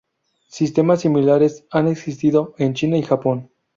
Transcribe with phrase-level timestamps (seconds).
[0.47, 3.51] Sistemas similares han existido en China y Japón.